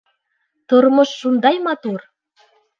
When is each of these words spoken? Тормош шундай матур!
Тормош 0.71 1.13
шундай 1.19 1.63
матур! 1.69 2.05